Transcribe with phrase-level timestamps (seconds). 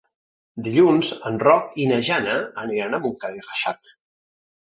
[0.67, 3.93] Dilluns en Roc i na Jana aniran a Montcada i Reixac.